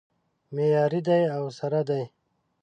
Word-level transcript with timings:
معیاري 0.53 1.01
دی 1.07 1.21
او 1.35 1.43
سره 1.59 1.81
دی 1.89 2.03